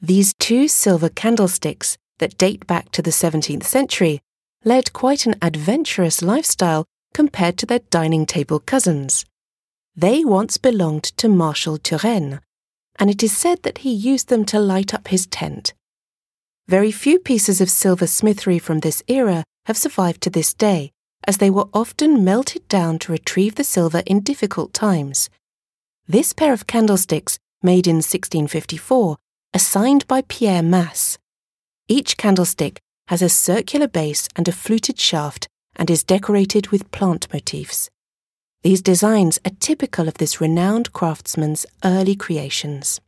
[0.00, 4.20] These two silver candlesticks that date back to the 17th century
[4.64, 9.24] led quite an adventurous lifestyle compared to their dining table cousins.
[9.96, 12.40] They once belonged to Marshal Turenne,
[12.96, 15.74] and it is said that he used them to light up his tent.
[16.68, 20.92] Very few pieces of silver smithery from this era have survived to this day,
[21.24, 25.28] as they were often melted down to retrieve the silver in difficult times.
[26.06, 29.16] This pair of candlesticks, made in 1654,
[29.54, 31.18] are signed by Pierre Masse.
[31.88, 37.32] Each candlestick has a circular base and a fluted shaft and is decorated with plant
[37.32, 37.88] motifs.
[38.62, 43.00] These designs are typical of this renowned craftsman's early creations.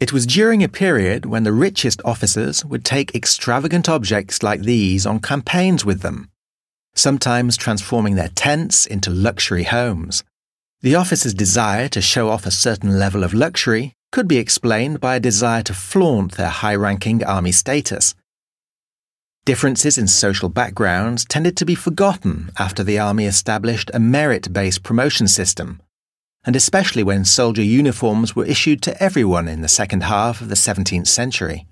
[0.00, 5.06] It was during a period when the richest officers would take extravagant objects like these
[5.06, 6.30] on campaigns with them,
[6.94, 10.24] sometimes transforming their tents into luxury homes.
[10.80, 15.16] The officers' desire to show off a certain level of luxury could be explained by
[15.16, 18.14] a desire to flaunt their high ranking army status.
[19.44, 24.84] Differences in social backgrounds tended to be forgotten after the army established a merit based
[24.84, 25.82] promotion system,
[26.44, 30.54] and especially when soldier uniforms were issued to everyone in the second half of the
[30.54, 31.66] 17th century.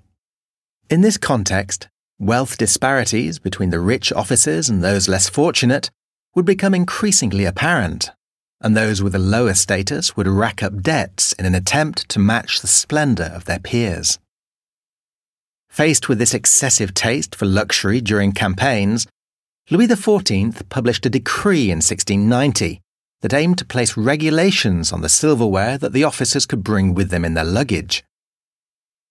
[0.89, 1.87] In this context,
[2.19, 5.89] wealth disparities between the rich officers and those less fortunate
[6.35, 8.11] would become increasingly apparent,
[8.63, 12.61] and those with a lower status would rack up debts in an attempt to match
[12.61, 14.17] the splendour of their peers.
[15.69, 19.05] Faced with this excessive taste for luxury during campaigns,
[19.69, 22.79] Louis XIV published a decree in 1690
[23.21, 27.25] that aimed to place regulations on the silverware that the officers could bring with them
[27.25, 28.03] in their luggage.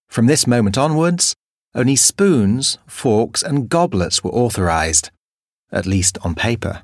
[0.09, 1.35] From this moment onwards,
[1.75, 5.11] only spoons, forks, and goblets were authorised,
[5.71, 6.83] at least on paper.